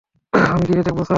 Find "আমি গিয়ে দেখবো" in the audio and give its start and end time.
0.33-1.01